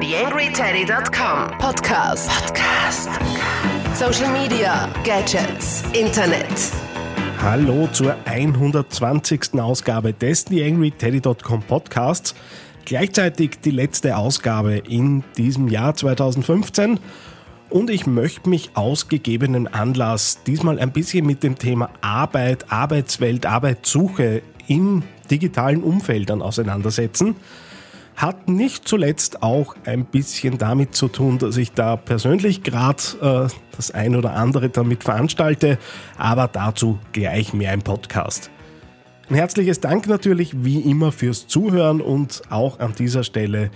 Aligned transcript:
TheAngryTeddy.com 0.00 1.58
Podcast. 1.58 2.30
Podcast. 2.30 3.10
Social 3.94 4.32
Media, 4.32 4.88
Gadgets, 5.04 5.82
Internet. 5.92 6.72
Hallo 7.42 7.86
zur 7.92 8.16
120. 8.24 9.60
Ausgabe 9.60 10.14
des 10.14 10.46
TheAngryTeddy.com 10.46 11.62
Podcasts. 11.64 12.34
Gleichzeitig 12.86 13.60
die 13.62 13.72
letzte 13.72 14.16
Ausgabe 14.16 14.78
in 14.78 15.22
diesem 15.36 15.68
Jahr 15.68 15.94
2015. 15.94 16.98
Und 17.68 17.90
ich 17.90 18.06
möchte 18.06 18.48
mich 18.48 18.70
aus 18.78 19.08
gegebenem 19.08 19.68
Anlass 19.70 20.42
diesmal 20.44 20.78
ein 20.78 20.92
bisschen 20.92 21.26
mit 21.26 21.42
dem 21.42 21.58
Thema 21.58 21.90
Arbeit, 22.00 22.72
Arbeitswelt, 22.72 23.44
Arbeitssuche 23.44 24.40
im 24.66 25.02
digitalen 25.30 25.82
Umfeldern 25.82 26.40
auseinandersetzen. 26.40 27.36
Hat 28.20 28.50
nicht 28.50 28.86
zuletzt 28.86 29.42
auch 29.42 29.74
ein 29.86 30.04
bisschen 30.04 30.58
damit 30.58 30.94
zu 30.94 31.08
tun, 31.08 31.38
dass 31.38 31.56
ich 31.56 31.72
da 31.72 31.96
persönlich 31.96 32.62
gerade 32.62 33.02
äh, 33.22 33.48
das 33.74 33.92
ein 33.92 34.14
oder 34.14 34.34
andere 34.34 34.68
damit 34.68 35.04
veranstalte, 35.04 35.78
aber 36.18 36.46
dazu 36.46 36.98
gleich 37.12 37.54
mehr 37.54 37.72
im 37.72 37.80
Podcast. 37.80 38.50
Ein 39.30 39.36
herzliches 39.36 39.80
Dank 39.80 40.06
natürlich 40.06 40.52
wie 40.62 40.80
immer 40.80 41.12
fürs 41.12 41.46
Zuhören 41.46 42.02
und 42.02 42.42
auch 42.50 42.78
an 42.78 42.92
dieser 42.92 43.24
Stelle 43.24 43.70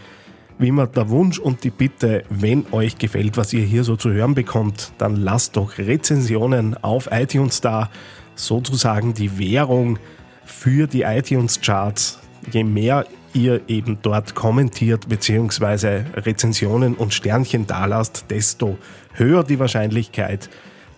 wie 0.59 0.69
immer 0.69 0.89
der 0.89 1.09
Wunsch 1.09 1.39
und 1.39 1.65
die 1.65 1.71
Bitte, 1.71 2.25
wenn 2.29 2.67
euch 2.71 2.99
gefällt, 2.99 3.39
was 3.39 3.51
ihr 3.55 3.65
hier 3.65 3.83
so 3.83 3.97
zu 3.97 4.11
hören 4.11 4.35
bekommt, 4.35 4.93
dann 4.99 5.17
lasst 5.17 5.57
doch 5.57 5.79
Rezensionen 5.79 6.77
auf 6.85 7.09
iTunes 7.11 7.63
da, 7.63 7.89
sozusagen 8.35 9.15
die 9.15 9.39
Währung 9.39 9.99
für 10.45 10.87
die 10.87 11.01
iTunes-Charts. 11.01 12.19
Je 12.53 12.63
mehr 12.63 13.07
ihr 13.35 13.63
eben 13.69 13.99
dort 14.01 14.35
kommentiert 14.35 15.09
bzw. 15.09 16.05
Rezensionen 16.15 16.95
und 16.95 17.13
Sternchen 17.13 17.67
dalasst, 17.67 18.27
desto 18.31 18.79
höher 19.13 19.45
die 19.45 19.59
Wahrscheinlichkeit, 19.59 20.49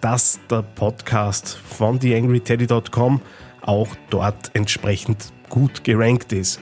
dass 0.01 0.39
der 0.51 0.63
Podcast 0.63 1.57
von 1.57 1.99
theangryteddy.com 1.99 3.21
auch 3.63 3.89
dort 4.11 4.51
entsprechend 4.55 5.33
gut 5.49 5.83
gerankt 5.83 6.33
ist. 6.33 6.61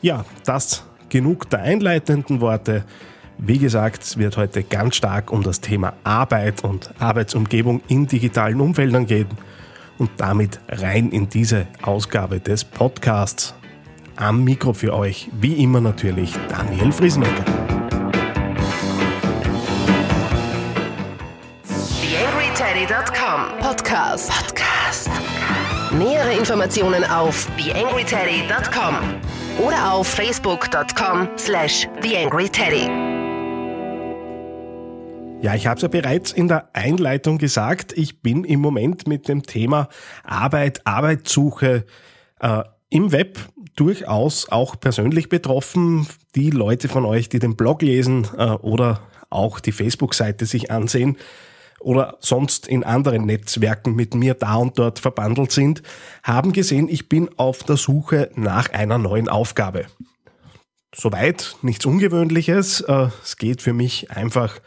Ja, 0.00 0.24
das 0.44 0.84
genug 1.08 1.50
der 1.50 1.60
einleitenden 1.60 2.40
Worte. 2.40 2.84
Wie 3.38 3.58
gesagt, 3.58 4.02
es 4.02 4.18
wird 4.18 4.36
heute 4.36 4.62
ganz 4.62 4.96
stark 4.96 5.32
um 5.32 5.42
das 5.42 5.60
Thema 5.60 5.94
Arbeit 6.04 6.64
und 6.64 6.90
Arbeitsumgebung 6.98 7.82
in 7.88 8.06
digitalen 8.06 8.60
Umfeldern 8.60 9.06
gehen 9.06 9.28
und 9.98 10.10
damit 10.16 10.60
rein 10.68 11.10
in 11.10 11.28
diese 11.28 11.66
Ausgabe 11.82 12.40
des 12.40 12.64
Podcasts. 12.64 13.54
Am 14.20 14.42
Mikro 14.42 14.72
für 14.72 14.94
euch, 14.94 15.30
wie 15.40 15.62
immer 15.62 15.80
natürlich, 15.80 16.34
Daniel 16.48 16.90
Friesenecker. 16.90 17.44
TheAngryTeddy.com 21.62 23.60
Podcast. 23.60 24.28
Podcast. 24.32 25.08
Nähere 25.92 26.36
Informationen 26.36 27.04
auf 27.04 27.46
TheAngryTeddy.com 27.58 28.96
oder 29.64 29.92
auf 29.92 30.08
Facebook.com 30.08 31.28
slash 31.38 31.88
TheAngryTeddy. 32.02 32.88
Ja, 35.42 35.54
ich 35.54 35.68
habe 35.68 35.76
es 35.76 35.82
ja 35.82 35.88
bereits 35.88 36.32
in 36.32 36.48
der 36.48 36.70
Einleitung 36.72 37.38
gesagt, 37.38 37.96
ich 37.96 38.20
bin 38.20 38.42
im 38.42 38.58
Moment 38.58 39.06
mit 39.06 39.28
dem 39.28 39.44
Thema 39.44 39.88
Arbeit, 40.24 40.84
Arbeitssuche 40.84 41.84
äh, 42.40 42.64
im 42.90 43.12
Web 43.12 43.38
durchaus 43.78 44.48
auch 44.48 44.78
persönlich 44.78 45.28
betroffen. 45.28 46.06
Die 46.34 46.50
Leute 46.50 46.88
von 46.88 47.04
euch, 47.04 47.28
die 47.28 47.38
den 47.38 47.56
Blog 47.56 47.82
lesen 47.82 48.26
äh, 48.36 48.50
oder 48.50 49.00
auch 49.30 49.60
die 49.60 49.72
Facebook-Seite 49.72 50.46
sich 50.46 50.70
ansehen 50.70 51.16
oder 51.80 52.16
sonst 52.20 52.66
in 52.66 52.82
anderen 52.82 53.24
Netzwerken 53.24 53.94
mit 53.94 54.14
mir 54.14 54.34
da 54.34 54.56
und 54.56 54.78
dort 54.78 54.98
verbandelt 54.98 55.52
sind, 55.52 55.82
haben 56.22 56.52
gesehen, 56.52 56.88
ich 56.88 57.08
bin 57.08 57.30
auf 57.36 57.62
der 57.62 57.76
Suche 57.76 58.30
nach 58.34 58.70
einer 58.70 58.98
neuen 58.98 59.28
Aufgabe. 59.28 59.86
Soweit 60.94 61.56
nichts 61.62 61.86
Ungewöhnliches. 61.86 62.80
Äh, 62.80 63.08
es 63.22 63.36
geht 63.36 63.62
für 63.62 63.74
mich 63.74 64.10
einfach 64.10 64.58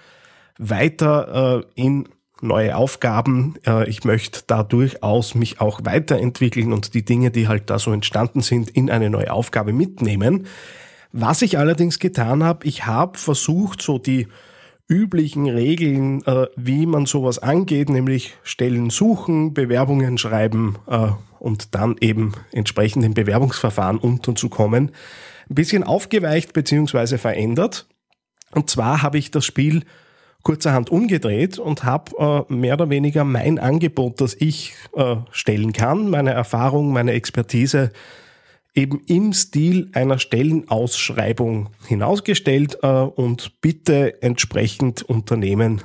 weiter 0.58 1.66
äh, 1.76 1.82
in 1.82 2.08
neue 2.42 2.76
Aufgaben. 2.76 3.56
Äh, 3.66 3.90
ich 3.90 4.04
möchte 4.04 4.42
da 4.48 4.64
durchaus 4.64 5.36
mich 5.36 5.62
auch 5.62 5.82
weiterentwickeln 5.84 6.74
und 6.74 6.94
die 6.94 7.06
Dinge, 7.06 7.32
die 7.32 7.48
halt 7.48 7.70
da 7.70 7.80
so 7.80 7.92
entstanden 7.92 8.42
sind, 8.42 8.70
in 8.70 8.90
eine 8.90 9.10
neue 9.10 9.32
Aufgabe 9.32 9.74
mitnehmen. 9.74 10.48
Was 11.12 11.42
ich 11.42 11.58
allerdings 11.58 12.00
getan 12.00 12.44
habe, 12.44 12.66
ich 12.66 12.86
habe 12.86 13.18
versucht, 13.18 13.82
so 13.82 13.98
die 13.98 14.28
üblichen 14.88 15.48
Regeln, 15.48 16.22
äh, 16.26 16.48
wie 16.58 16.86
man 16.86 17.06
sowas 17.06 17.40
angeht, 17.40 17.90
nämlich 17.90 18.34
Stellen 18.44 18.90
suchen, 18.90 19.54
Bewerbungen 19.54 20.18
schreiben 20.18 20.78
äh, 20.88 21.10
und 21.40 21.76
dann 21.76 21.96
eben 22.02 22.34
entsprechend 22.52 23.06
im 23.06 23.14
Bewerbungsverfahren 23.14 23.98
unterzukommen, 23.98 24.92
ein 25.50 25.56
bisschen 25.56 25.84
aufgeweicht 25.84 26.54
bzw. 26.54 27.18
verändert. 27.18 27.88
Und 28.54 28.70
zwar 28.70 29.02
habe 29.02 29.18
ich 29.18 29.32
das 29.32 29.46
Spiel 29.46 29.84
kurzerhand 30.44 30.90
umgedreht 30.90 31.60
und 31.60 31.84
habe 31.84 32.46
äh, 32.50 32.54
mehr 32.54 32.74
oder 32.74 32.90
weniger 32.90 33.24
mein 33.24 33.60
Angebot, 33.60 34.22
das 34.22 34.36
ich 34.40 34.74
äh, 34.96 35.18
stellen 35.32 35.74
kann, 35.74 36.10
meine 36.10 36.32
Erfahrung, 36.32 36.92
meine 36.92 37.12
Expertise 37.12 37.92
eben 38.74 39.02
im 39.08 39.34
Stil 39.34 39.90
einer 39.94 40.18
Stellenausschreibung 40.18 41.70
hinausgestellt 41.88 42.80
äh, 42.82 42.88
und 42.88 43.62
bitte 43.62 44.22
entsprechend 44.22 45.04
Unternehmen 45.04 45.82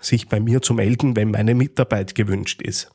sich 0.00 0.28
bei 0.28 0.40
mir 0.40 0.62
zu 0.62 0.74
melden, 0.74 1.16
wenn 1.16 1.30
meine 1.30 1.54
Mitarbeit 1.54 2.14
gewünscht 2.14 2.62
ist. 2.62 2.90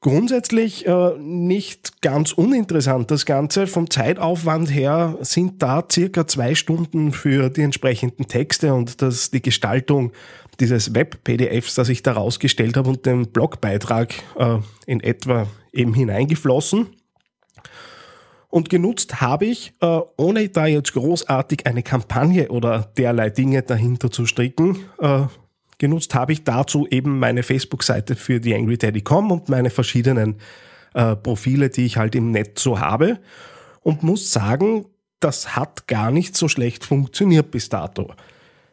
Grundsätzlich 0.00 0.86
äh, 0.86 1.18
nicht 1.18 2.02
ganz 2.02 2.30
uninteressant 2.32 3.10
das 3.10 3.26
Ganze. 3.26 3.66
Vom 3.66 3.90
Zeitaufwand 3.90 4.72
her 4.72 5.18
sind 5.22 5.60
da 5.60 5.84
circa 5.90 6.24
zwei 6.28 6.54
Stunden 6.54 7.12
für 7.12 7.50
die 7.50 7.62
entsprechenden 7.62 8.28
Texte 8.28 8.74
und 8.74 9.02
das, 9.02 9.32
die 9.32 9.42
Gestaltung 9.42 10.12
dieses 10.60 10.94
Web-PDFs, 10.94 11.74
das 11.74 11.88
ich 11.88 12.04
da 12.04 12.12
rausgestellt 12.12 12.76
habe 12.76 12.90
und 12.90 13.06
den 13.06 13.32
Blogbeitrag 13.32 14.14
äh, 14.38 14.58
in 14.86 15.00
etwa 15.00 15.48
eben 15.72 15.94
hineingeflossen. 15.94 16.86
Und 18.50 18.70
genutzt 18.70 19.20
habe 19.20 19.46
ich, 19.46 19.74
äh, 19.80 20.00
ohne 20.16 20.48
da 20.48 20.66
jetzt 20.66 20.92
großartig 20.92 21.66
eine 21.66 21.82
Kampagne 21.82 22.48
oder 22.48 22.92
derlei 22.96 23.30
Dinge 23.30 23.62
dahinter 23.62 24.12
zu 24.12 24.26
stricken, 24.26 24.78
äh, 25.00 25.24
genutzt 25.78 26.14
habe 26.14 26.32
ich 26.32 26.44
dazu 26.44 26.86
eben 26.90 27.18
meine 27.18 27.42
Facebook-Seite 27.42 28.16
für 28.16 28.40
die 28.40 28.54
und 28.54 29.48
meine 29.48 29.70
verschiedenen 29.70 30.36
äh, 30.94 31.16
Profile, 31.16 31.70
die 31.70 31.86
ich 31.86 31.96
halt 31.96 32.14
im 32.14 32.32
Netz 32.32 32.62
so 32.62 32.80
habe. 32.80 33.18
Und 33.80 34.02
muss 34.02 34.32
sagen, 34.32 34.86
das 35.20 35.56
hat 35.56 35.86
gar 35.86 36.10
nicht 36.10 36.36
so 36.36 36.48
schlecht 36.48 36.84
funktioniert 36.84 37.50
bis 37.50 37.68
dato. 37.68 38.12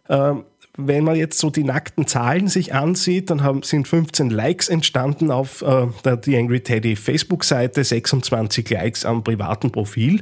Ähm, 0.10 0.44
wenn 0.78 1.06
man 1.06 1.16
jetzt 1.16 1.40
so 1.40 1.50
die 1.50 1.64
nackten 1.64 2.06
Zahlen 2.06 2.48
sich 2.48 2.74
ansieht, 2.74 3.30
dann 3.30 3.44
haben, 3.44 3.62
sind 3.62 3.88
15 3.88 4.30
Likes 4.30 4.68
entstanden 4.68 5.32
auf 5.32 5.62
äh, 5.62 5.88
der 6.04 6.20
The 6.22 6.38
Angry 6.38 6.62
Teddy 6.62 6.96
Facebook-Seite, 6.98 7.84
26 7.84 8.70
Likes 8.70 9.06
am 9.06 9.24
privaten 9.24 9.72
Profil. 9.72 10.22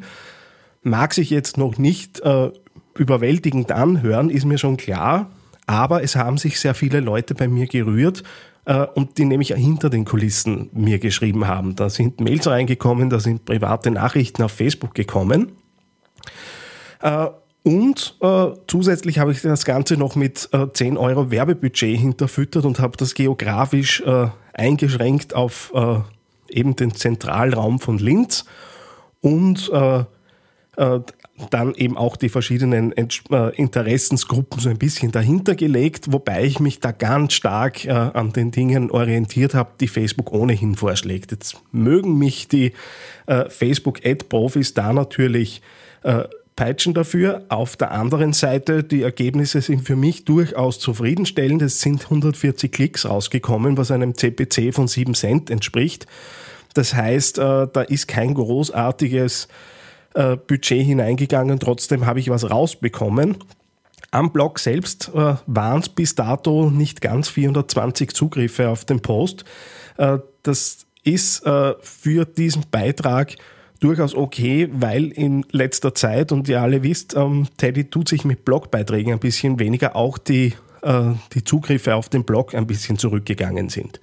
Mag 0.83 1.13
sich 1.13 1.31
jetzt 1.31 1.57
noch 1.57 1.77
nicht 1.77 2.19
äh, 2.19 2.51
überwältigend 2.95 3.71
anhören, 3.71 4.29
ist 4.29 4.45
mir 4.45 4.57
schon 4.57 4.77
klar 4.77 5.31
aber 5.65 6.03
es 6.03 6.15
haben 6.15 6.37
sich 6.37 6.59
sehr 6.59 6.73
viele 6.73 6.99
Leute 6.99 7.35
bei 7.35 7.47
mir 7.47 7.67
gerührt 7.67 8.23
äh, 8.65 8.85
und 8.95 9.17
die 9.17 9.25
nämlich 9.25 9.53
hinter 9.53 9.89
den 9.89 10.05
Kulissen 10.05 10.69
mir 10.73 10.99
geschrieben 10.99 11.47
haben. 11.47 11.75
Da 11.75 11.89
sind 11.89 12.19
Mails 12.19 12.47
reingekommen, 12.47 13.09
da 13.09 13.19
sind 13.19 13.45
private 13.45 13.91
Nachrichten 13.91 14.43
auf 14.43 14.51
Facebook 14.51 14.93
gekommen. 14.93 15.53
Äh, 17.01 17.27
und 17.63 18.17
äh, 18.21 18.47
zusätzlich 18.67 19.19
habe 19.19 19.31
ich 19.31 19.41
das 19.41 19.63
Ganze 19.63 19.95
noch 19.95 20.15
mit 20.15 20.49
äh, 20.51 20.67
10 20.71 20.97
Euro 20.97 21.31
Werbebudget 21.31 21.97
hinterfüttert 21.97 22.65
und 22.65 22.79
habe 22.79 22.97
das 22.97 23.13
geografisch 23.13 24.01
äh, 24.01 24.27
eingeschränkt 24.53 25.33
auf 25.33 25.71
äh, 25.73 25.99
eben 26.49 26.75
den 26.75 26.93
Zentralraum 26.93 27.79
von 27.79 27.97
Linz 27.99 28.43
und 29.21 29.71
äh, 29.73 30.03
äh, 30.75 30.99
dann 31.49 31.73
eben 31.75 31.97
auch 31.97 32.15
die 32.15 32.29
verschiedenen 32.29 32.91
äh, 32.91 33.55
Interessensgruppen 33.55 34.59
so 34.59 34.69
ein 34.69 34.77
bisschen 34.77 35.11
dahinter 35.11 35.55
gelegt, 35.55 36.11
wobei 36.11 36.43
ich 36.43 36.59
mich 36.59 36.79
da 36.79 36.91
ganz 36.91 37.33
stark 37.33 37.85
äh, 37.85 37.91
an 37.91 38.33
den 38.33 38.51
Dingen 38.51 38.91
orientiert 38.91 39.53
habe, 39.53 39.71
die 39.79 39.87
Facebook 39.87 40.31
ohnehin 40.31 40.75
vorschlägt. 40.75 41.31
Jetzt 41.31 41.57
mögen 41.71 42.17
mich 42.17 42.47
die 42.47 42.73
äh, 43.25 43.49
Facebook-Ad-Profis 43.49 44.73
da 44.73 44.93
natürlich 44.93 45.61
peitschen 46.57 46.93
dafür. 46.93 47.45
Auf 47.47 47.77
der 47.77 47.91
anderen 47.91 48.33
Seite, 48.33 48.83
die 48.83 49.03
Ergebnisse 49.03 49.61
sind 49.61 49.87
für 49.87 49.95
mich 49.95 50.25
durchaus 50.25 50.79
zufriedenstellend. 50.79 51.61
Es 51.61 51.79
sind 51.79 52.03
140 52.03 52.69
Klicks 52.69 53.05
rausgekommen, 53.05 53.77
was 53.77 53.89
einem 53.89 54.15
CPC 54.15 54.73
von 54.73 54.89
7 54.89 55.13
Cent 55.13 55.49
entspricht. 55.49 56.07
Das 56.73 56.93
heißt, 56.93 57.37
da 57.37 57.85
ist 57.87 58.09
kein 58.09 58.33
großartiges 58.33 59.47
äh, 60.15 60.37
Budget 60.37 60.85
hineingegangen, 60.85 61.59
trotzdem 61.59 62.05
habe 62.05 62.19
ich 62.19 62.29
was 62.29 62.49
rausbekommen. 62.49 63.37
Am 64.11 64.31
Blog 64.31 64.59
selbst 64.59 65.09
äh, 65.15 65.35
waren 65.47 65.79
es 65.79 65.89
bis 65.89 66.15
dato 66.15 66.69
nicht 66.69 67.01
ganz 67.01 67.29
420 67.29 68.13
Zugriffe 68.13 68.69
auf 68.69 68.85
den 68.85 69.01
Post. 69.01 69.43
Äh, 69.97 70.19
das 70.43 70.85
ist 71.03 71.45
äh, 71.45 71.73
für 71.81 72.25
diesen 72.25 72.65
Beitrag 72.69 73.35
durchaus 73.79 74.15
okay, 74.15 74.69
weil 74.71 75.07
in 75.11 75.45
letzter 75.51 75.93
Zeit, 75.93 76.31
und 76.31 76.47
ihr 76.47 76.61
alle 76.61 76.83
wisst, 76.83 77.15
ähm, 77.15 77.47
Teddy 77.57 77.89
tut 77.89 78.07
sich 78.07 78.23
mit 78.23 78.45
Blogbeiträgen 78.45 79.11
ein 79.11 79.19
bisschen 79.19 79.59
weniger, 79.59 79.95
auch 79.95 80.17
die, 80.17 80.53
äh, 80.83 81.11
die 81.33 81.43
Zugriffe 81.43 81.95
auf 81.95 82.07
den 82.07 82.23
Blog 82.23 82.55
ein 82.55 82.65
bisschen 82.65 82.97
zurückgegangen 82.97 83.69
sind. 83.69 83.99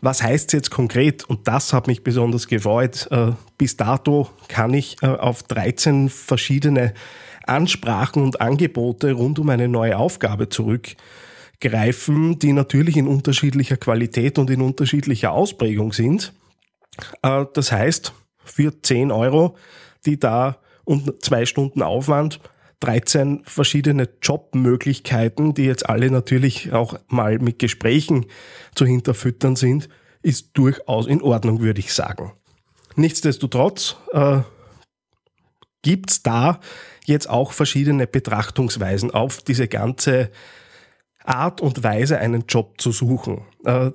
Was 0.00 0.22
heißt 0.22 0.48
es 0.48 0.52
jetzt 0.52 0.70
konkret? 0.70 1.24
Und 1.24 1.46
das 1.46 1.72
hat 1.72 1.86
mich 1.86 2.02
besonders 2.02 2.48
gefreut. 2.48 3.08
Äh, 3.10 3.32
bis 3.58 3.76
dato 3.76 4.30
kann 4.48 4.72
ich 4.72 4.96
äh, 5.02 5.06
auf 5.06 5.42
13 5.42 6.08
verschiedene 6.08 6.94
Ansprachen 7.46 8.22
und 8.22 8.40
Angebote 8.40 9.12
rund 9.12 9.38
um 9.38 9.50
eine 9.50 9.68
neue 9.68 9.98
Aufgabe 9.98 10.48
zurückgreifen, 10.48 12.38
die 12.38 12.52
natürlich 12.52 12.96
in 12.96 13.06
unterschiedlicher 13.06 13.76
Qualität 13.76 14.38
und 14.38 14.48
in 14.50 14.62
unterschiedlicher 14.62 15.32
Ausprägung 15.32 15.92
sind. 15.92 16.32
Äh, 17.22 17.44
das 17.52 17.70
heißt, 17.70 18.14
für 18.44 18.80
10 18.82 19.12
Euro, 19.12 19.56
die 20.06 20.18
da 20.18 20.58
und 20.84 21.22
zwei 21.22 21.44
Stunden 21.44 21.82
Aufwand 21.82 22.40
13 22.80 23.42
verschiedene 23.44 24.08
Jobmöglichkeiten, 24.22 25.54
die 25.54 25.64
jetzt 25.64 25.88
alle 25.88 26.10
natürlich 26.10 26.72
auch 26.72 26.98
mal 27.08 27.38
mit 27.38 27.58
Gesprächen 27.58 28.26
zu 28.74 28.86
hinterfüttern 28.86 29.56
sind, 29.56 29.88
ist 30.22 30.50
durchaus 30.54 31.06
in 31.06 31.22
Ordnung, 31.22 31.60
würde 31.60 31.80
ich 31.80 31.92
sagen. 31.92 32.32
Nichtsdestotrotz 32.96 33.96
äh, 34.12 34.40
gibt 35.82 36.10
es 36.10 36.22
da 36.22 36.60
jetzt 37.06 37.28
auch 37.28 37.52
verschiedene 37.52 38.06
Betrachtungsweisen 38.06 39.10
auf 39.10 39.42
diese 39.42 39.68
ganze 39.68 40.30
Art 41.24 41.60
und 41.60 41.82
Weise, 41.82 42.18
einen 42.18 42.44
Job 42.48 42.80
zu 42.80 42.92
suchen. 42.92 43.44
Äh, 43.64 43.90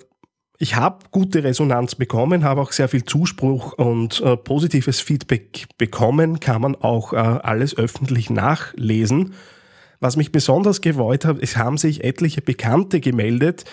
ich 0.57 0.75
habe 0.75 1.05
gute 1.11 1.43
Resonanz 1.43 1.95
bekommen, 1.95 2.43
habe 2.43 2.61
auch 2.61 2.71
sehr 2.71 2.87
viel 2.87 3.03
Zuspruch 3.03 3.73
und 3.73 4.21
äh, 4.21 4.37
positives 4.37 5.01
Feedback 5.01 5.67
bekommen, 5.77 6.39
kann 6.39 6.61
man 6.61 6.75
auch 6.75 7.13
äh, 7.13 7.17
alles 7.17 7.77
öffentlich 7.77 8.29
nachlesen. 8.29 9.33
Was 9.99 10.15
mich 10.17 10.31
besonders 10.31 10.81
gefreut 10.81 11.25
hat, 11.25 11.37
es 11.41 11.57
haben 11.57 11.77
sich 11.77 12.03
etliche 12.03 12.41
Bekannte 12.41 12.99
gemeldet, 13.01 13.65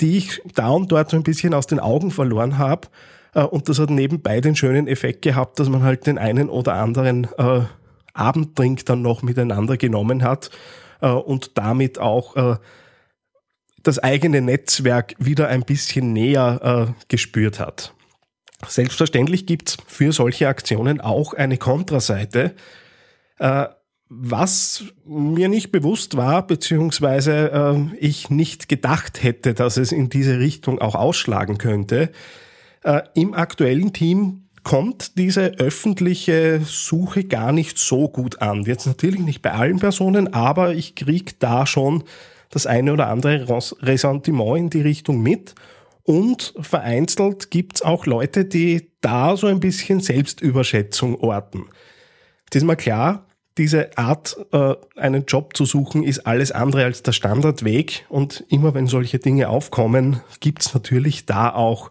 die 0.00 0.16
ich 0.16 0.40
da 0.54 0.68
und 0.70 0.90
dort 0.90 1.10
so 1.10 1.16
ein 1.16 1.22
bisschen 1.22 1.52
aus 1.52 1.66
den 1.66 1.80
Augen 1.80 2.10
verloren 2.10 2.56
habe. 2.56 2.88
Äh, 3.34 3.42
und 3.42 3.68
das 3.68 3.78
hat 3.78 3.90
nebenbei 3.90 4.40
den 4.40 4.56
schönen 4.56 4.88
Effekt 4.88 5.22
gehabt, 5.22 5.58
dass 5.58 5.68
man 5.68 5.82
halt 5.82 6.06
den 6.06 6.16
einen 6.16 6.48
oder 6.48 6.74
anderen 6.74 7.28
äh, 7.36 7.62
Abendtrink 8.14 8.84
dann 8.86 9.02
noch 9.02 9.22
miteinander 9.22 9.76
genommen 9.76 10.22
hat 10.22 10.50
äh, 11.00 11.10
und 11.10 11.58
damit 11.58 11.98
auch 11.98 12.36
äh, 12.36 12.56
das 13.82 13.98
eigene 13.98 14.40
Netzwerk 14.40 15.14
wieder 15.18 15.48
ein 15.48 15.62
bisschen 15.62 16.12
näher 16.12 16.88
äh, 16.90 17.04
gespürt 17.08 17.60
hat. 17.60 17.94
Selbstverständlich 18.66 19.46
gibt's 19.46 19.78
für 19.86 20.12
solche 20.12 20.48
Aktionen 20.48 21.00
auch 21.00 21.34
eine 21.34 21.56
Kontraseite. 21.56 22.54
Äh, 23.38 23.66
was 24.12 24.84
mir 25.06 25.48
nicht 25.48 25.70
bewusst 25.70 26.16
war, 26.16 26.46
beziehungsweise 26.46 27.52
äh, 27.52 27.96
ich 27.98 28.28
nicht 28.28 28.68
gedacht 28.68 29.22
hätte, 29.22 29.54
dass 29.54 29.76
es 29.76 29.92
in 29.92 30.08
diese 30.10 30.40
Richtung 30.40 30.80
auch 30.80 30.96
ausschlagen 30.96 31.58
könnte. 31.58 32.10
Äh, 32.82 33.02
Im 33.14 33.34
aktuellen 33.34 33.92
Team 33.92 34.48
kommt 34.64 35.16
diese 35.16 35.58
öffentliche 35.58 36.60
Suche 36.64 37.24
gar 37.24 37.52
nicht 37.52 37.78
so 37.78 38.08
gut 38.08 38.42
an. 38.42 38.64
Jetzt 38.64 38.86
natürlich 38.86 39.20
nicht 39.20 39.42
bei 39.42 39.52
allen 39.52 39.78
Personen, 39.78 40.34
aber 40.34 40.74
ich 40.74 40.96
krieg 40.96 41.38
da 41.38 41.64
schon 41.64 42.04
das 42.50 42.66
eine 42.66 42.92
oder 42.92 43.08
andere 43.08 43.46
Ressentiment 43.80 44.58
in 44.58 44.70
die 44.70 44.82
Richtung 44.82 45.22
mit. 45.22 45.54
Und 46.02 46.54
vereinzelt 46.60 47.50
gibt's 47.50 47.82
auch 47.82 48.06
Leute, 48.06 48.44
die 48.44 48.90
da 49.00 49.36
so 49.36 49.46
ein 49.46 49.60
bisschen 49.60 50.00
Selbstüberschätzung 50.00 51.20
orten. 51.20 51.66
Das 52.50 52.62
ist 52.62 52.66
mal 52.66 52.76
klar, 52.76 53.26
diese 53.58 53.96
Art, 53.96 54.36
äh, 54.52 54.74
einen 54.96 55.26
Job 55.26 55.56
zu 55.56 55.64
suchen, 55.64 56.02
ist 56.02 56.20
alles 56.26 56.50
andere 56.50 56.84
als 56.84 57.02
der 57.02 57.12
Standardweg. 57.12 58.06
Und 58.08 58.44
immer 58.48 58.74
wenn 58.74 58.86
solche 58.86 59.18
Dinge 59.18 59.48
aufkommen, 59.48 60.20
gibt's 60.40 60.74
natürlich 60.74 61.26
da 61.26 61.52
auch, 61.52 61.90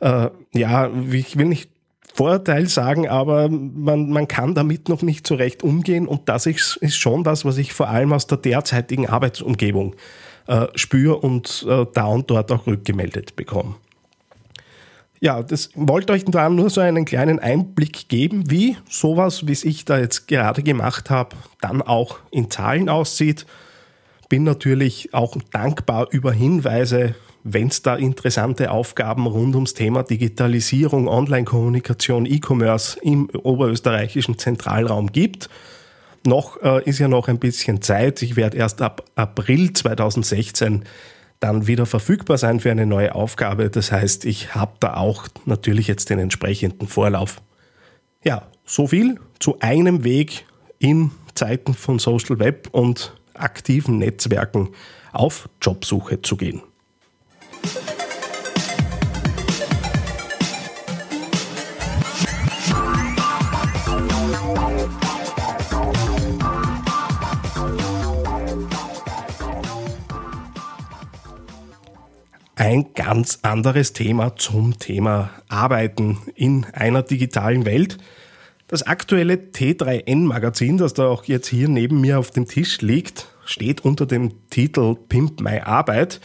äh, 0.00 0.28
ja, 0.52 0.90
ich 1.10 1.36
will 1.38 1.46
nicht 1.46 1.70
Vorteil 2.14 2.68
sagen, 2.68 3.08
aber 3.08 3.48
man, 3.48 4.08
man 4.08 4.28
kann 4.28 4.54
damit 4.54 4.88
noch 4.88 5.02
nicht 5.02 5.26
so 5.26 5.34
recht 5.34 5.64
umgehen 5.64 6.06
und 6.06 6.28
das 6.28 6.46
ist, 6.46 6.76
ist 6.76 6.96
schon 6.96 7.26
was, 7.26 7.44
was 7.44 7.58
ich 7.58 7.72
vor 7.72 7.88
allem 7.88 8.12
aus 8.12 8.28
der 8.28 8.38
derzeitigen 8.38 9.08
Arbeitsumgebung 9.08 9.96
äh, 10.46 10.68
spüre 10.76 11.16
und 11.16 11.66
äh, 11.68 11.84
da 11.92 12.04
und 12.04 12.30
dort 12.30 12.52
auch 12.52 12.68
rückgemeldet 12.68 13.34
bekomme. 13.34 13.74
Ja, 15.18 15.42
das 15.42 15.70
wollte 15.74 16.12
euch 16.12 16.24
da 16.24 16.48
nur 16.48 16.70
so 16.70 16.80
einen 16.80 17.04
kleinen 17.04 17.40
Einblick 17.40 18.08
geben, 18.08 18.48
wie 18.48 18.76
sowas, 18.88 19.48
wie 19.48 19.52
es 19.52 19.64
ich 19.64 19.84
da 19.84 19.98
jetzt 19.98 20.28
gerade 20.28 20.62
gemacht 20.62 21.10
habe, 21.10 21.34
dann 21.60 21.82
auch 21.82 22.18
in 22.30 22.48
Zahlen 22.48 22.88
aussieht. 22.88 23.44
Bin 24.28 24.44
natürlich 24.44 25.12
auch 25.14 25.36
dankbar 25.50 26.06
über 26.12 26.32
Hinweise 26.32 27.16
wenn 27.44 27.68
es 27.68 27.82
da 27.82 27.94
interessante 27.94 28.70
Aufgaben 28.70 29.26
rund 29.26 29.54
ums 29.54 29.74
Thema 29.74 30.02
Digitalisierung, 30.02 31.08
Online-Kommunikation, 31.08 32.24
E-Commerce 32.24 32.98
im 33.02 33.28
oberösterreichischen 33.30 34.38
Zentralraum 34.38 35.12
gibt. 35.12 35.50
Noch 36.26 36.60
äh, 36.62 36.82
ist 36.88 36.98
ja 36.98 37.06
noch 37.06 37.28
ein 37.28 37.38
bisschen 37.38 37.82
Zeit. 37.82 38.22
Ich 38.22 38.36
werde 38.36 38.56
erst 38.56 38.80
ab 38.80 39.04
April 39.14 39.74
2016 39.74 40.84
dann 41.38 41.66
wieder 41.66 41.84
verfügbar 41.84 42.38
sein 42.38 42.60
für 42.60 42.70
eine 42.70 42.86
neue 42.86 43.14
Aufgabe. 43.14 43.68
Das 43.68 43.92
heißt, 43.92 44.24
ich 44.24 44.54
habe 44.54 44.72
da 44.80 44.94
auch 44.94 45.28
natürlich 45.44 45.86
jetzt 45.86 46.08
den 46.08 46.18
entsprechenden 46.18 46.88
Vorlauf. 46.88 47.42
Ja, 48.24 48.46
so 48.64 48.86
viel 48.86 49.20
zu 49.38 49.60
einem 49.60 50.02
Weg 50.02 50.46
in 50.78 51.10
Zeiten 51.34 51.74
von 51.74 51.98
Social 51.98 52.38
Web 52.38 52.68
und 52.72 53.14
aktiven 53.34 53.98
Netzwerken 53.98 54.70
auf 55.12 55.50
Jobsuche 55.60 56.22
zu 56.22 56.38
gehen. 56.38 56.62
Ein 72.64 72.94
ganz 72.94 73.40
anderes 73.42 73.92
Thema 73.92 74.36
zum 74.36 74.78
Thema 74.78 75.28
Arbeiten 75.48 76.16
in 76.34 76.64
einer 76.72 77.02
digitalen 77.02 77.66
Welt. 77.66 77.98
Das 78.68 78.84
aktuelle 78.84 79.34
T3N-Magazin, 79.34 80.78
das 80.78 80.94
da 80.94 81.06
auch 81.06 81.24
jetzt 81.24 81.48
hier 81.48 81.68
neben 81.68 82.00
mir 82.00 82.18
auf 82.18 82.30
dem 82.30 82.46
Tisch 82.46 82.80
liegt, 82.80 83.28
steht 83.44 83.84
unter 83.84 84.06
dem 84.06 84.48
Titel 84.48 84.94
Pimp 84.94 85.42
My 85.42 85.60
Arbeit 85.60 86.22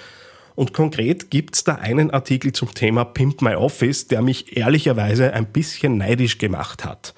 und 0.56 0.74
konkret 0.74 1.30
gibt's 1.30 1.66
da 1.66 1.76
einen 1.76 2.10
Artikel 2.10 2.54
zum 2.54 2.74
Thema 2.74 3.04
Pimp 3.04 3.42
My 3.42 3.56
Office, 3.56 4.08
der 4.08 4.22
mich 4.22 4.56
ehrlicherweise 4.56 5.34
ein 5.34 5.48
bisschen 5.48 5.98
neidisch 5.98 6.38
gemacht 6.38 6.86
hat. 6.86 7.16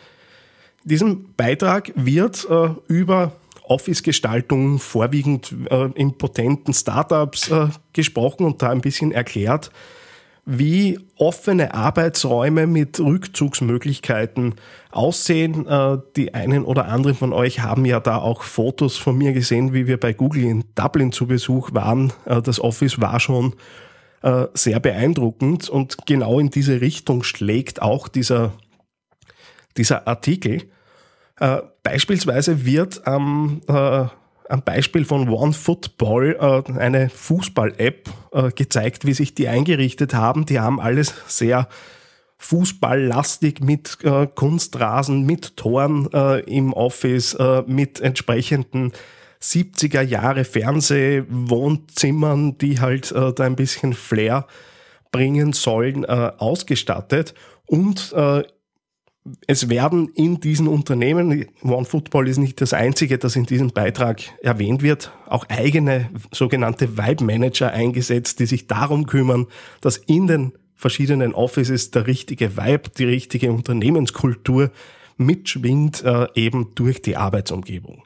In 0.84 0.90
diesem 0.90 1.34
Beitrag 1.36 1.92
wird 1.94 2.48
äh, 2.50 2.70
über 2.88 3.34
Office-Gestaltung 3.72 4.80
vorwiegend 4.80 5.56
äh, 5.70 5.90
in 5.96 6.18
potenten 6.18 6.74
Startups 6.74 7.50
äh, 7.50 7.68
gesprochen 7.94 8.46
und 8.46 8.62
da 8.62 8.70
ein 8.70 8.82
bisschen 8.82 9.14
erklärt, 9.14 9.72
wie 10.46 11.00
offene 11.16 11.74
Arbeitsräume 11.74 12.68
mit 12.68 13.00
Rückzugsmöglichkeiten 13.00 14.56
aussehen. 14.92 15.66
Äh, 15.68 16.00
die 16.18 16.34
einen 16.34 16.66
oder 16.66 16.86
anderen 16.90 17.16
von 17.16 17.32
euch 17.32 17.62
haben 17.62 17.86
ja 17.86 18.02
da 18.02 18.18
auch 18.18 18.44
Fotos 18.44 18.98
von 18.98 19.18
mir 19.18 19.32
gesehen, 19.32 19.74
wie 19.74 19.88
wir 19.88 19.98
bei 19.98 20.12
Google 20.12 20.44
in 20.44 20.66
Dublin 20.76 21.14
zu 21.14 21.28
Besuch 21.28 21.70
waren. 21.74 22.12
Äh, 22.26 22.42
das 22.42 22.60
Office 22.60 23.00
war 23.00 23.22
schon 23.22 23.56
äh, 24.22 24.48
sehr 24.54 24.82
beeindruckend 24.82 25.70
und 25.70 26.06
genau 26.06 26.40
in 26.40 26.50
diese 26.50 26.82
Richtung 26.82 27.24
schlägt 27.24 27.82
auch 27.82 28.10
dieser, 28.10 28.52
dieser 29.78 30.08
Artikel. 30.08 30.64
Beispielsweise 31.84 32.66
wird 32.66 33.08
am 33.08 33.62
am 34.52 34.62
Beispiel 34.64 35.06
von 35.06 35.30
OneFootball 35.30 36.36
äh, 36.40 36.64
eine 36.78 37.10
Fußball-App 37.10 38.10
äh, 38.34 38.52
gezeigt, 38.52 39.06
wie 39.06 39.14
sich 39.14 39.34
die 39.34 39.48
eingerichtet 39.48 40.14
haben. 40.14 40.46
Die 40.46 40.60
haben 40.60 40.82
alles 40.82 41.14
sehr 41.28 41.70
fußballlastig 42.38 43.62
mit 43.62 43.98
äh, 44.04 44.28
Kunstrasen, 44.28 45.26
mit 45.26 45.58
Toren 45.58 46.08
äh, 46.14 46.42
im 46.42 46.74
Office, 46.74 47.34
äh, 47.36 47.64
mit 47.66 48.02
entsprechenden 48.02 48.92
70er 49.42 50.02
Jahre 50.02 50.44
Fernsehwohnzimmern, 50.44 52.58
die 52.58 52.82
halt 52.82 53.12
äh, 53.12 53.32
da 53.34 53.46
ein 53.46 53.56
bisschen 53.56 53.94
Flair 53.94 54.48
bringen 55.12 55.52
sollen, 55.52 56.06
ausgestattet. 56.06 57.34
Und 57.66 58.16
es 59.48 59.70
werden 59.70 60.10
in 60.16 60.40
diesen 60.40 60.68
Unternehmen, 60.68 61.46
OneFootball 61.64 62.28
ist 62.28 62.38
nicht 62.38 62.60
das 62.60 62.74
einzige, 62.74 63.18
das 63.18 63.36
in 63.36 63.46
diesem 63.46 63.70
Beitrag 63.70 64.22
erwähnt 64.42 64.82
wird, 64.82 65.12
auch 65.28 65.46
eigene 65.48 66.10
sogenannte 66.32 66.98
Vibe 66.98 67.24
Manager 67.24 67.72
eingesetzt, 67.72 68.40
die 68.40 68.48
sich 68.48 68.68
darum 68.68 69.06
kümmern, 69.06 69.48
dass 69.80 69.98
in 69.98 70.28
den 70.28 70.54
verschiedenen 70.76 71.36
Offices 71.36 71.92
der 71.92 72.08
richtige 72.08 72.58
Vibe, 72.58 72.90
die 72.98 73.06
richtige 73.06 73.52
Unternehmenskultur 73.52 74.72
mitschwingt, 75.18 76.04
äh, 76.04 76.28
eben 76.34 76.74
durch 76.74 77.04
die 77.04 77.16
Arbeitsumgebung. 77.16 78.04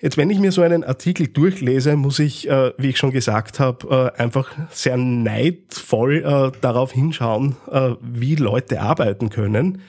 Jetzt, 0.00 0.16
wenn 0.16 0.30
ich 0.30 0.38
mir 0.38 0.50
so 0.50 0.62
einen 0.62 0.82
Artikel 0.82 1.28
durchlese, 1.28 1.94
muss 1.94 2.18
ich, 2.20 2.48
äh, 2.48 2.72
wie 2.78 2.88
ich 2.88 2.98
schon 2.98 3.10
gesagt 3.10 3.60
habe, 3.60 4.12
äh, 4.16 4.20
einfach 4.20 4.50
sehr 4.70 4.96
neidvoll 4.96 6.24
äh, 6.24 6.58
darauf 6.62 6.92
hinschauen, 6.92 7.56
äh, 7.70 7.90
wie 8.00 8.34
Leute 8.34 8.80
arbeiten 8.80 9.28
können. 9.28 9.82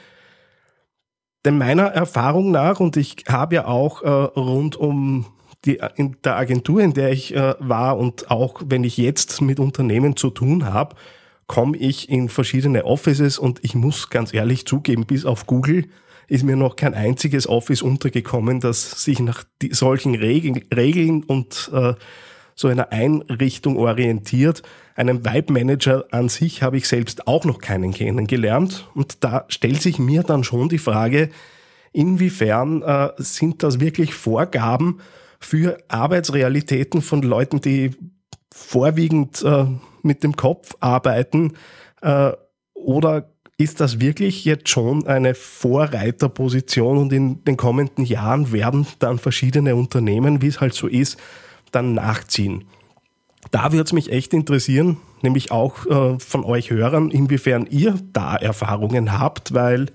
Denn 1.45 1.57
meiner 1.57 1.85
Erfahrung 1.85 2.51
nach, 2.51 2.81
und 2.81 2.97
ich 2.97 3.23
habe 3.29 3.55
ja 3.55 3.65
auch 3.65 4.03
äh, 4.03 4.09
rund 4.09 4.75
um 4.75 5.27
die, 5.63 5.79
in 5.95 6.17
der 6.23 6.35
Agentur, 6.35 6.81
in 6.81 6.93
der 6.93 7.11
ich 7.11 7.33
äh, 7.33 7.55
war 7.59 7.97
und 7.97 8.29
auch 8.29 8.61
wenn 8.65 8.83
ich 8.83 8.97
jetzt 8.97 9.41
mit 9.41 9.59
Unternehmen 9.59 10.17
zu 10.17 10.29
tun 10.29 10.65
habe, 10.65 10.95
komme 11.47 11.77
ich 11.77 12.09
in 12.09 12.27
verschiedene 12.27 12.83
Offices 12.83 13.39
und 13.39 13.59
ich 13.63 13.75
muss 13.75 14.09
ganz 14.09 14.33
ehrlich 14.33 14.65
zugeben, 14.65 15.05
bis 15.05 15.25
auf 15.25 15.47
Google 15.47 15.85
ist 16.31 16.45
mir 16.45 16.55
noch 16.55 16.77
kein 16.77 16.93
einziges 16.93 17.45
Office 17.45 17.81
untergekommen, 17.81 18.61
das 18.61 19.03
sich 19.03 19.19
nach 19.19 19.43
solchen 19.71 20.15
Reg 20.15 20.65
Regeln 20.73 21.23
und 21.23 21.69
äh, 21.73 21.93
so 22.55 22.69
einer 22.69 22.93
Einrichtung 22.93 23.75
orientiert. 23.75 24.63
Einen 24.95 25.25
Vibe 25.25 25.51
Manager 25.51 26.05
an 26.11 26.29
sich 26.29 26.63
habe 26.63 26.77
ich 26.77 26.87
selbst 26.87 27.27
auch 27.27 27.43
noch 27.43 27.59
keinen 27.59 27.93
kennengelernt. 27.93 28.87
Und 28.95 29.25
da 29.25 29.43
stellt 29.49 29.81
sich 29.81 29.99
mir 29.99 30.23
dann 30.23 30.45
schon 30.45 30.69
die 30.69 30.77
Frage, 30.77 31.31
inwiefern 31.91 32.81
äh, 32.81 33.09
sind 33.17 33.61
das 33.61 33.81
wirklich 33.81 34.13
Vorgaben 34.13 34.99
für 35.37 35.79
Arbeitsrealitäten 35.89 37.01
von 37.01 37.23
Leuten, 37.23 37.59
die 37.59 37.91
vorwiegend 38.53 39.43
äh, 39.43 39.65
mit 40.01 40.23
dem 40.23 40.37
Kopf 40.37 40.77
arbeiten? 40.79 41.57
Äh, 42.01 42.31
oder 42.73 43.29
ist 43.61 43.79
das 43.79 43.99
wirklich 43.99 44.43
jetzt 44.43 44.69
schon 44.69 45.05
eine 45.05 45.35
Vorreiterposition 45.35 46.97
und 46.97 47.13
in 47.13 47.43
den 47.43 47.57
kommenden 47.57 48.05
Jahren 48.05 48.51
werden 48.51 48.87
dann 48.99 49.19
verschiedene 49.19 49.75
Unternehmen, 49.75 50.41
wie 50.41 50.47
es 50.47 50.61
halt 50.61 50.73
so 50.73 50.87
ist, 50.87 51.17
dann 51.71 51.93
nachziehen. 51.93 52.65
Da 53.51 53.71
würde 53.71 53.83
es 53.83 53.93
mich 53.93 54.11
echt 54.11 54.33
interessieren, 54.33 54.97
nämlich 55.21 55.51
auch 55.51 55.85
äh, 55.85 56.19
von 56.19 56.43
euch 56.43 56.71
Hörern, 56.71 57.11
inwiefern 57.11 57.67
ihr 57.69 57.95
da 58.13 58.35
Erfahrungen 58.35 59.19
habt, 59.19 59.53
weil 59.53 59.87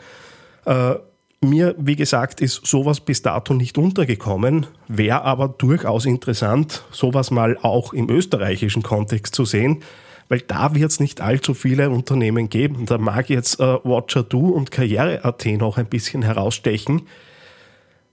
äh, 0.64 0.94
mir, 1.40 1.75
wie 1.78 1.96
gesagt, 1.96 2.40
ist 2.40 2.66
sowas 2.66 3.00
bis 3.00 3.23
dato 3.23 3.52
nicht 3.54 3.78
untergekommen, 3.78 4.66
wäre 4.88 5.23
aber 5.23 5.49
durchaus 5.49 6.06
interessant, 6.06 6.85
sowas 6.90 7.30
mal 7.30 7.58
auch 7.62 7.92
im 7.92 8.08
österreichischen 8.11 8.82
Kontext 8.82 9.35
zu 9.35 9.44
sehen, 9.44 9.82
weil 10.28 10.40
da 10.40 10.75
wird 10.75 10.90
es 10.90 11.00
nicht 11.00 11.21
allzu 11.21 11.54
viele 11.54 11.90
Unternehmen 11.90 12.49
geben. 12.49 12.87
Da 12.87 12.99
mag 12.99 13.30
jetzt 13.30 13.61
äh, 13.61 13.78
Watcher 13.85 14.23
Do 14.23 14.40
und 14.40 14.71
Karriere.at 14.71 15.47
noch 15.47 15.78
ein 15.78 15.87
bisschen 15.87 16.23
herausstechen. 16.23 17.02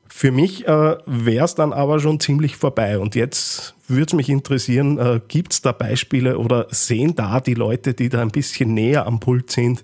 Für 0.08 0.32
mich 0.32 0.68
äh, 0.68 0.98
wäre 1.06 1.46
es 1.46 1.56
dann 1.56 1.74
aber 1.74 2.00
schon 2.00 2.20
ziemlich 2.20 2.56
vorbei. 2.56 3.00
Und 3.00 3.16
jetzt 3.16 3.74
würde 3.88 4.06
es 4.06 4.14
mich 4.14 4.30
interessieren, 4.30 5.00
äh, 5.00 5.22
gibt 5.28 5.54
es 5.54 5.62
da 5.62 5.72
Beispiele 5.72 6.38
oder 6.38 6.68
sehen 6.70 7.16
da 7.16 7.40
die 7.40 7.56
Leute, 7.56 7.96
die 7.96 8.10
da 8.10 8.22
ein 8.22 8.30
bisschen 8.30 8.74
näher 8.74 9.08
am 9.08 9.20
Pult 9.20 9.50
sind, 9.50 9.82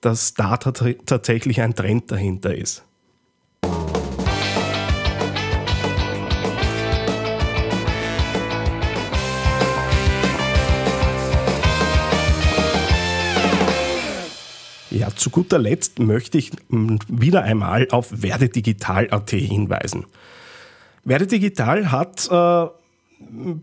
dass 0.00 0.34
da 0.34 0.56
tatsächlich 0.56 1.60
ein 1.60 1.74
Trend 1.74 2.10
dahinter 2.12 2.54
ist? 2.54 2.84
Ja, 14.92 15.08
zu 15.14 15.30
guter 15.30 15.58
Letzt 15.58 16.00
möchte 16.00 16.36
ich 16.36 16.50
wieder 16.68 17.42
einmal 17.42 17.88
auf 17.90 18.22
Werdedigital.at 18.22 19.30
hinweisen. 19.30 20.04
Werdedigital 21.04 21.90
hat 21.90 22.28
äh, 22.30 22.66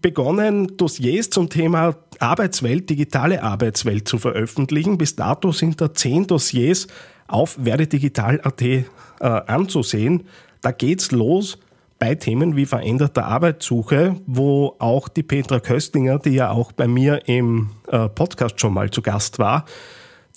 begonnen, 0.02 0.76
Dossiers 0.78 1.30
zum 1.30 1.50
Thema 1.50 1.96
Arbeitswelt, 2.18 2.90
digitale 2.90 3.44
Arbeitswelt 3.44 4.08
zu 4.08 4.18
veröffentlichen. 4.18 4.98
Bis 4.98 5.16
dato 5.16 5.52
sind 5.52 5.80
da 5.80 5.94
zehn 5.94 6.26
Dossiers 6.26 6.88
auf 7.28 7.64
Werdedigital.at 7.64 8.62
äh, 8.62 8.84
anzusehen. 9.20 10.24
Da 10.62 10.72
geht's 10.72 11.12
los 11.12 11.60
bei 12.00 12.16
Themen 12.16 12.56
wie 12.56 12.66
veränderte 12.66 13.26
Arbeitssuche, 13.26 14.16
wo 14.26 14.76
auch 14.80 15.08
die 15.08 15.24
Petra 15.24 15.60
Köstinger, 15.60 16.18
die 16.18 16.32
ja 16.32 16.50
auch 16.50 16.72
bei 16.72 16.88
mir 16.88 17.28
im 17.28 17.70
äh, 17.88 18.10
Podcast 18.10 18.60
schon 18.60 18.74
mal 18.74 18.90
zu 18.90 19.04
Gast 19.04 19.38
war, 19.38 19.66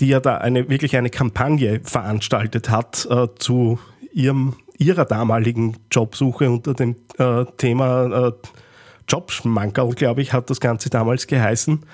die 0.00 0.08
ja 0.08 0.20
da 0.20 0.38
eine, 0.38 0.68
wirklich 0.68 0.96
eine 0.96 1.10
Kampagne 1.10 1.80
veranstaltet 1.84 2.70
hat 2.70 3.06
äh, 3.10 3.28
zu 3.38 3.78
ihrem, 4.12 4.54
ihrer 4.78 5.04
damaligen 5.04 5.76
Jobsuche 5.90 6.50
unter 6.50 6.74
dem 6.74 6.96
äh, 7.18 7.44
Thema 7.56 8.28
äh, 8.28 8.32
Jobschmankerl, 9.08 9.94
glaube 9.94 10.22
ich, 10.22 10.32
hat 10.32 10.50
das 10.50 10.60
Ganze 10.60 10.90
damals 10.90 11.26
geheißen. 11.26 11.84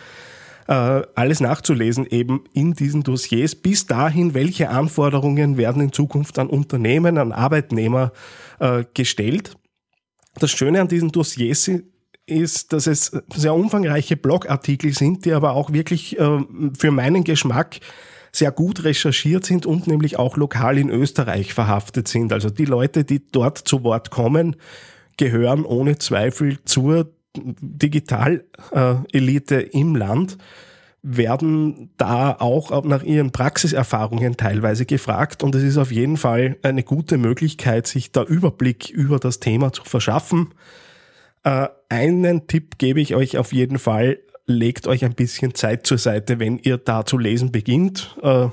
Äh, 0.69 1.03
alles 1.15 1.41
nachzulesen 1.41 2.07
eben 2.07 2.45
in 2.53 2.75
diesen 2.75 3.03
Dossiers. 3.03 3.55
Bis 3.55 3.87
dahin, 3.87 4.35
welche 4.35 4.69
Anforderungen 4.69 5.57
werden 5.57 5.83
in 5.83 5.93
Zukunft 5.93 6.39
an 6.39 6.49
Unternehmen, 6.49 7.19
an 7.19 7.33
Arbeitnehmer 7.33 8.13
äh, 8.59 8.85
gestellt. 8.95 9.57
Das 10.35 10.51
Schöne 10.51 10.81
an 10.81 10.89
diesen 10.89 11.11
Dossiers 11.11 11.71
ist, 12.29 12.73
dass 12.73 12.87
es 12.87 13.13
sehr 13.35 13.55
umfangreiche 13.55 14.17
Blogartikel 14.17 14.95
sind, 14.95 15.25
die 15.25 15.33
aber 15.33 15.53
auch 15.53 15.73
wirklich 15.73 16.19
äh, 16.19 16.41
für 16.79 16.91
meinen 16.91 17.25
Geschmack 17.25 17.81
sehr 18.33 18.53
gut 18.53 18.85
recherchiert 18.85 19.45
sind 19.45 19.67
und 19.67 19.87
nämlich 19.87 20.19
auch 20.19 20.37
lokal 20.37 20.79
in 20.79 20.91
Österreich 20.91 21.55
verhaftet 21.55 22.09
sind. 22.09 22.33
Also 22.33 22.51
die 22.51 22.67
Leute, 22.67 23.05
die 23.05 23.27
dort 23.27 23.59
zu 23.59 23.85
Wort 23.85 24.11
kommen, 24.11 24.57
gehören 25.17 25.65
ohne 25.65 25.99
Zweifel 25.99 26.59
zur 26.65 27.11
Digital-Elite 27.37 29.57
im 29.57 29.97
Land, 29.97 30.39
werden 31.03 31.91
da 31.97 32.33
auch 32.33 32.85
nach 32.85 33.03
ihren 33.03 33.31
Praxiserfahrungen 33.31 34.37
teilweise 34.37 34.85
gefragt 34.85 35.43
und 35.43 35.55
es 35.55 35.63
ist 35.63 35.79
auf 35.79 35.93
jeden 35.93 36.17
Fall 36.17 36.57
eine 36.63 36.83
gute 36.83 37.19
Möglichkeit, 37.19 37.87
sich 37.87 38.11
da 38.11 38.25
Überblick 38.25 38.91
über 38.91 39.19
das 39.19 39.41
Thema 39.41 39.73
zu 39.73 39.85
verschaffen. 39.85 40.49
Äh, 41.49 41.69
einen 41.89 42.47
Tipp 42.47 42.77
gebe 42.77 43.01
ich 43.01 43.15
euch 43.15 43.39
auf 43.39 43.55
jeden 43.55 43.79
Fall. 43.79 44.19
Legt 44.45 44.87
euch 44.87 45.05
ein 45.05 45.15
bisschen 45.15 45.55
Zeit 45.55 45.87
zur 45.87 45.97
Seite, 45.97 46.39
wenn 46.39 46.59
ihr 46.59 46.77
da 46.77 47.07
zu 47.07 47.17
lesen 47.17 47.53
beginnt. 47.53 48.17
Äh, 48.23 48.49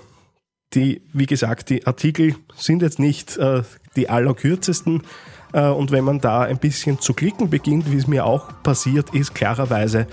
die, 0.74 1.02
wie 1.12 1.26
gesagt, 1.26 1.70
die 1.70 1.86
Artikel 1.86 2.36
sind 2.56 2.82
jetzt 2.82 3.00
nicht 3.00 3.36
äh, 3.38 3.64
die 3.98 4.08
allerkürzesten. 4.10 5.04
Äh, 5.52 5.68
und 5.68 5.92
wenn 5.92 6.06
man 6.06 6.22
da 6.22 6.44
ein 6.44 6.58
bisschen 6.58 7.02
zu 7.02 7.14
klicken 7.14 7.50
beginnt, 7.50 7.92
wie 7.92 7.98
es 7.98 8.08
mir 8.08 8.26
auch 8.26 8.48
passiert 8.64 9.14
ist, 9.14 9.36
klarerweise, 9.36 10.08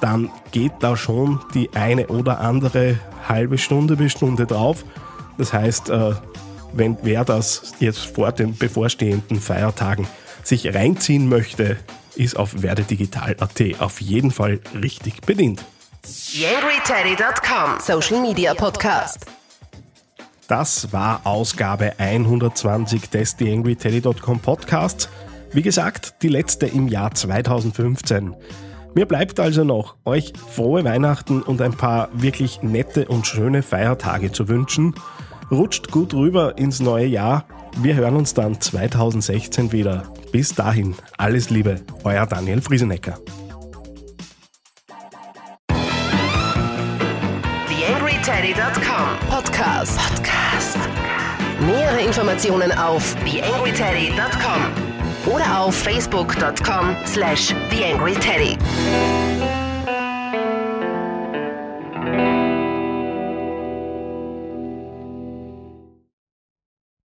dann 0.00 0.28
geht 0.50 0.72
da 0.80 0.96
schon 0.96 1.38
die 1.54 1.70
eine 1.74 2.08
oder 2.08 2.40
andere 2.40 2.98
halbe 3.28 3.56
Stunde 3.56 3.94
bis 3.94 4.10
Stunde 4.10 4.46
drauf. 4.46 4.84
Das 5.38 5.52
heißt, 5.52 5.90
äh, 5.90 6.14
wenn 6.72 6.98
wer 7.02 7.24
das 7.24 7.74
jetzt 7.78 8.00
vor 8.00 8.32
den 8.32 8.56
bevorstehenden 8.56 9.40
Feiertagen 9.40 10.08
sich 10.42 10.74
reinziehen 10.74 11.28
möchte, 11.28 11.76
ist 12.16 12.36
auf 12.36 12.62
werdedigital.at 12.62 13.80
auf 13.80 14.00
jeden 14.00 14.30
Fall 14.30 14.60
richtig 14.74 15.20
bedient. 15.22 15.64
YangryTeddy.com 16.32 17.80
Social 17.80 18.20
Media 18.20 18.54
Podcast. 18.54 19.26
Das 20.48 20.92
war 20.92 21.22
Ausgabe 21.24 21.94
120 21.98 23.10
des 23.10 23.36
TheAngryTeddy.com 23.36 24.38
Podcasts. 24.40 25.08
Wie 25.52 25.62
gesagt, 25.62 26.22
die 26.22 26.28
letzte 26.28 26.66
im 26.66 26.86
Jahr 26.86 27.12
2015. 27.12 28.34
Mir 28.94 29.06
bleibt 29.06 29.40
also 29.40 29.64
noch, 29.64 29.96
euch 30.04 30.32
frohe 30.54 30.84
Weihnachten 30.84 31.42
und 31.42 31.60
ein 31.60 31.76
paar 31.76 32.08
wirklich 32.12 32.62
nette 32.62 33.08
und 33.08 33.26
schöne 33.26 33.62
Feiertage 33.62 34.32
zu 34.32 34.48
wünschen. 34.48 34.94
Rutscht 35.50 35.90
gut 35.90 36.14
rüber 36.14 36.56
ins 36.58 36.80
neue 36.80 37.06
Jahr. 37.06 37.44
Wir 37.78 37.94
hören 37.94 38.16
uns 38.16 38.34
dann 38.34 38.60
2016 38.60 39.72
wieder. 39.72 40.04
Bis 40.32 40.54
dahin, 40.54 40.94
alles 41.18 41.50
Liebe, 41.50 41.80
euer 42.04 42.26
Daniel 42.26 42.60
Friesenecker. 42.60 43.18
TheAngryTeddy.com 47.68 49.30
Podcast. 49.30 49.98
Podcast. 49.98 50.78
Nähere 51.60 52.00
Informationen 52.00 52.72
auf 52.72 53.14
TheAngryTeddy.com 53.24 55.32
oder 55.32 55.60
auf 55.60 55.74
Facebook.com 55.74 56.96
slash 57.06 57.54
TheAngryTeddy. 57.70 59.55